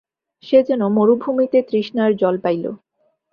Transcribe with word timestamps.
সে 0.43 0.59
যেন 0.67 0.81
মরুভূমিতে 0.87 1.57
তৃষ্ণার 1.69 2.11
জল 2.15 2.35
পাইল। 2.43 2.65